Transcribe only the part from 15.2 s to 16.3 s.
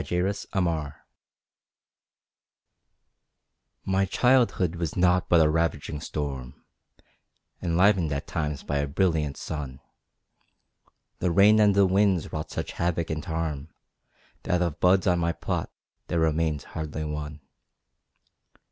plot there